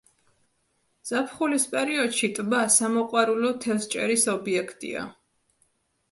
ზაფხულის 1.09 1.65
პერიოდში 1.73 2.29
ტბა 2.39 2.61
სამოყვარულო 2.75 3.51
თევზჭერის 3.65 4.23
ობიექტია. 4.33 5.05